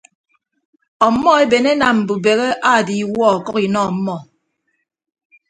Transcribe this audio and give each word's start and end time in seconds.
Ọmmọ 1.05 1.29
eben 1.43 1.65
enam 1.71 1.97
mbubehe 2.01 2.47
aadiiwuọ 2.71 3.25
ọkʌk 3.37 3.55
inọ 3.65 3.79
ọmmọ. 3.89 4.15